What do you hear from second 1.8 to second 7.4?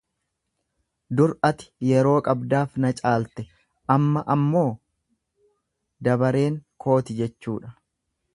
yeroo qabdaaf na caalte amma ammoo dabareen kooti